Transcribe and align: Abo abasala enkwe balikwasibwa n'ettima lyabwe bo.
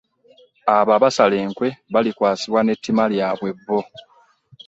Abo 0.75 0.91
abasala 0.97 1.35
enkwe 1.43 1.69
balikwasibwa 1.93 2.59
n'ettima 2.63 3.03
lyabwe 3.11 3.49
bo. 3.65 3.79